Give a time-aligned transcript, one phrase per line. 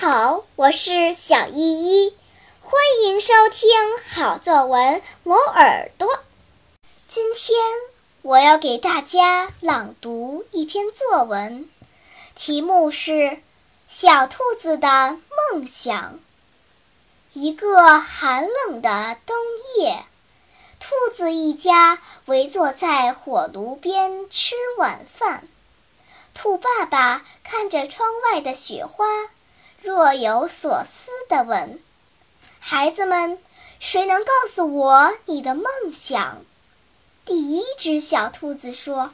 [0.00, 2.16] 好，我是小依依，
[2.62, 3.68] 欢迎收听
[4.08, 6.08] 好作文磨耳朵。
[7.06, 7.58] 今天
[8.22, 11.68] 我要给大家朗读一篇作文，
[12.34, 13.12] 题目是
[13.88, 15.18] 《小兔子的
[15.52, 16.14] 梦想》。
[17.34, 19.36] 一个寒冷的冬
[19.76, 20.02] 夜，
[20.80, 25.46] 兔子一家围坐在火炉边吃晚饭。
[26.32, 29.04] 兔爸爸看着窗外的雪花。
[29.82, 31.80] 若有所思地问
[32.60, 33.38] ：“孩子们，
[33.78, 35.64] 谁能告诉我你的梦
[35.94, 36.42] 想？”
[37.24, 39.10] 第一只小兔子说：“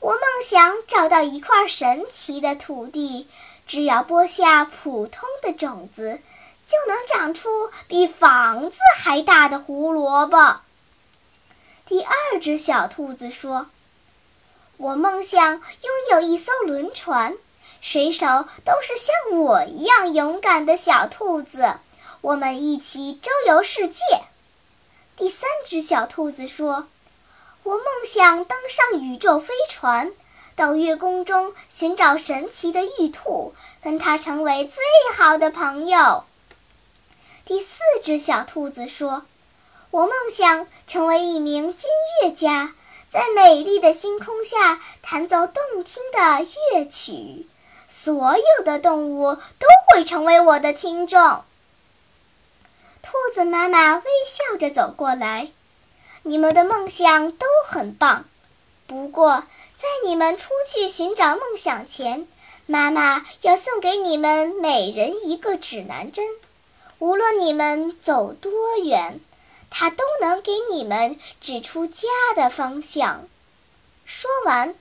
[0.00, 3.26] 我梦想找到一块神奇的土地，
[3.66, 6.20] 只要播下普通的种子，
[6.66, 7.48] 就能长出
[7.88, 10.60] 比房子还大的胡萝卜。”
[11.86, 13.68] 第二只小兔子说
[14.76, 15.62] ：“我梦想拥
[16.10, 17.34] 有一艘轮船。”
[17.86, 18.26] 水手
[18.64, 21.74] 都是像我一样勇敢的小兔子，
[22.22, 24.02] 我们一起周游世界。
[25.16, 26.88] 第三只小兔子说
[27.62, 30.10] ：“我梦想登上宇宙飞船，
[30.56, 34.82] 到月宫中寻找神奇的玉兔，跟它成为最
[35.18, 36.24] 好的朋友。”
[37.44, 39.26] 第四只小兔子说
[39.92, 41.74] ：“我梦想成为一名音
[42.22, 42.74] 乐家，
[43.08, 47.46] 在美丽的星空下弹奏动听的乐曲。”
[47.96, 51.44] 所有的动物都会成为我的听众。
[53.00, 55.52] 兔子妈妈微笑着走过来，
[56.24, 58.24] 你们的梦想都很棒，
[58.88, 59.44] 不过
[59.76, 62.26] 在你们出去寻找梦想前，
[62.66, 66.26] 妈妈要送给你们每人一个指南针。
[66.98, 69.20] 无论你们走多远，
[69.70, 73.28] 它都能给你们指出家的方向。
[74.04, 74.74] 说完。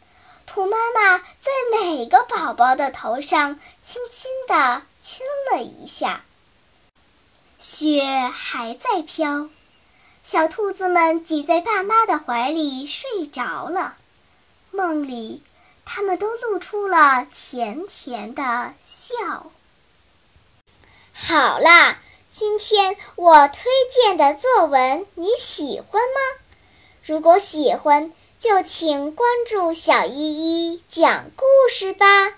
[0.54, 6.24] 兔妈妈在每个宝宝的头上轻轻地亲了一下。
[7.58, 9.50] 雪还在飘，
[10.22, 13.96] 小兔子们挤在爸妈的怀里睡着了。
[14.70, 15.42] 梦里，
[15.86, 19.48] 他们都露出了甜甜的笑。
[21.14, 21.98] 好啦，
[22.30, 26.44] 今天我推荐的作文你喜欢吗？
[27.04, 32.34] 如果喜欢，就请关注小依依讲故事吧。